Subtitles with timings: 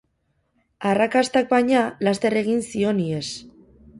[0.91, 3.31] Arrakastak, baina, laster egin zion ihes.